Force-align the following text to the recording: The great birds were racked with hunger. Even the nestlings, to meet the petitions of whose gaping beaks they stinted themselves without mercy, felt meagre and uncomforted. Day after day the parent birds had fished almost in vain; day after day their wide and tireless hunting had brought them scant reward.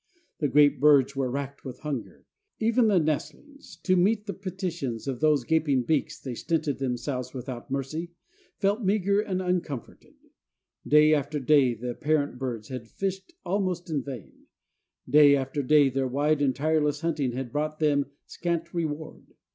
The 0.39 0.47
great 0.47 0.79
birds 0.79 1.15
were 1.15 1.29
racked 1.29 1.63
with 1.63 1.81
hunger. 1.81 2.25
Even 2.59 2.87
the 2.87 2.97
nestlings, 2.97 3.75
to 3.83 3.95
meet 3.95 4.25
the 4.25 4.33
petitions 4.33 5.07
of 5.07 5.21
whose 5.21 5.43
gaping 5.43 5.83
beaks 5.83 6.19
they 6.19 6.33
stinted 6.33 6.79
themselves 6.79 7.35
without 7.35 7.69
mercy, 7.69 8.09
felt 8.57 8.81
meagre 8.83 9.21
and 9.21 9.43
uncomforted. 9.43 10.15
Day 10.87 11.13
after 11.13 11.39
day 11.39 11.75
the 11.75 11.93
parent 11.93 12.39
birds 12.39 12.69
had 12.69 12.87
fished 12.87 13.33
almost 13.45 13.91
in 13.91 14.01
vain; 14.01 14.47
day 15.07 15.35
after 15.35 15.61
day 15.61 15.87
their 15.87 16.07
wide 16.07 16.41
and 16.41 16.55
tireless 16.55 17.01
hunting 17.01 17.33
had 17.33 17.51
brought 17.51 17.77
them 17.77 18.07
scant 18.25 18.73
reward. 18.73 19.35